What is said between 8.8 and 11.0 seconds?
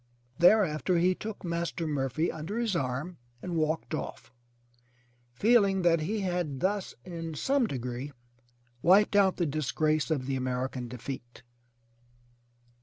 wiped out the disgrace of the American